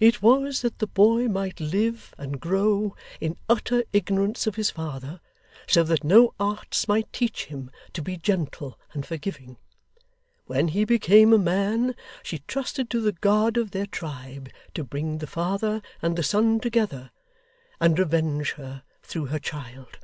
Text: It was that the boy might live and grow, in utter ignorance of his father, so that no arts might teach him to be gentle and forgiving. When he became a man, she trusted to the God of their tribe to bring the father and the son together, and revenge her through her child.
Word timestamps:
It 0.00 0.20
was 0.20 0.62
that 0.62 0.80
the 0.80 0.88
boy 0.88 1.28
might 1.28 1.60
live 1.60 2.12
and 2.18 2.40
grow, 2.40 2.96
in 3.20 3.36
utter 3.48 3.84
ignorance 3.92 4.44
of 4.44 4.56
his 4.56 4.72
father, 4.72 5.20
so 5.68 5.84
that 5.84 6.02
no 6.02 6.34
arts 6.40 6.88
might 6.88 7.12
teach 7.12 7.44
him 7.44 7.70
to 7.92 8.02
be 8.02 8.16
gentle 8.16 8.76
and 8.92 9.06
forgiving. 9.06 9.56
When 10.46 10.66
he 10.66 10.84
became 10.84 11.32
a 11.32 11.38
man, 11.38 11.94
she 12.24 12.40
trusted 12.48 12.90
to 12.90 13.00
the 13.00 13.12
God 13.12 13.56
of 13.56 13.70
their 13.70 13.86
tribe 13.86 14.50
to 14.74 14.82
bring 14.82 15.18
the 15.18 15.28
father 15.28 15.80
and 16.02 16.16
the 16.16 16.24
son 16.24 16.58
together, 16.58 17.12
and 17.80 17.96
revenge 17.96 18.54
her 18.54 18.82
through 19.04 19.26
her 19.26 19.38
child. 19.38 20.00